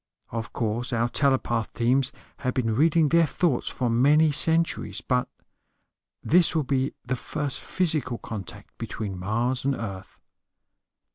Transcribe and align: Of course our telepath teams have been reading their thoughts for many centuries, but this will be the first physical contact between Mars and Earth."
Of 0.31 0.51
course 0.51 0.91
our 0.93 1.09
telepath 1.09 1.75
teams 1.75 2.11
have 2.37 2.55
been 2.55 2.73
reading 2.73 3.09
their 3.09 3.27
thoughts 3.27 3.69
for 3.69 3.87
many 3.87 4.31
centuries, 4.31 4.99
but 4.99 5.27
this 6.23 6.55
will 6.55 6.63
be 6.63 6.95
the 7.05 7.15
first 7.15 7.59
physical 7.59 8.17
contact 8.17 8.75
between 8.79 9.19
Mars 9.19 9.63
and 9.63 9.75
Earth." 9.75 10.19